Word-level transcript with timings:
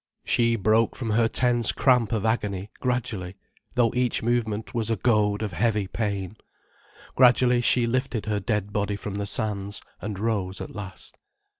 She 0.25 0.55
broke 0.55 0.95
from 0.95 1.11
her 1.11 1.27
tense 1.27 1.71
cramp 1.71 2.11
of 2.11 2.25
agony 2.25 2.71
gradually, 2.79 3.35
though 3.75 3.93
each 3.93 4.23
movement 4.23 4.73
was 4.73 4.89
a 4.89 4.95
goad 4.95 5.43
of 5.43 5.51
heavy 5.51 5.85
pain. 5.85 6.37
Gradually, 7.13 7.61
she 7.61 7.85
lifted 7.85 8.25
her 8.25 8.39
dead 8.39 8.73
body 8.73 8.95
from 8.95 9.13
the 9.13 9.27
sands, 9.27 9.79
and 10.01 10.17
rose 10.17 10.59
at 10.59 10.73
last. 10.73 11.17